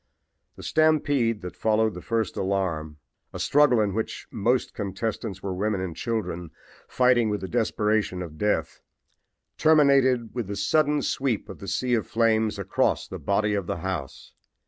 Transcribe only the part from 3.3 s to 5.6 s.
a struggle in which most contestants were